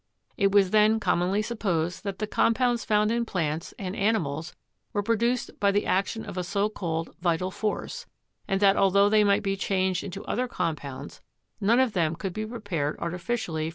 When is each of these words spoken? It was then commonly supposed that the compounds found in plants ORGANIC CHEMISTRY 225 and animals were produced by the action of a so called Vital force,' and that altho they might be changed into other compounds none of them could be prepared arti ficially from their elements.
It 0.35 0.51
was 0.51 0.71
then 0.71 0.99
commonly 0.99 1.43
supposed 1.43 2.03
that 2.05 2.17
the 2.17 2.25
compounds 2.25 2.83
found 2.83 3.11
in 3.11 3.23
plants 3.23 3.71
ORGANIC 3.77 3.99
CHEMISTRY 3.99 4.13
225 4.23 4.57
and 4.57 4.89
animals 4.89 4.93
were 4.93 5.03
produced 5.03 5.59
by 5.59 5.71
the 5.71 5.85
action 5.85 6.25
of 6.25 6.39
a 6.39 6.43
so 6.43 6.69
called 6.69 7.15
Vital 7.21 7.51
force,' 7.51 8.07
and 8.47 8.59
that 8.61 8.77
altho 8.77 9.09
they 9.09 9.23
might 9.23 9.43
be 9.43 9.55
changed 9.55 10.03
into 10.03 10.25
other 10.25 10.47
compounds 10.47 11.21
none 11.59 11.79
of 11.79 11.93
them 11.93 12.15
could 12.15 12.33
be 12.33 12.47
prepared 12.47 12.95
arti 12.97 13.17
ficially 13.17 13.27
from 13.27 13.27
their 13.27 13.35
elements. 13.59 13.69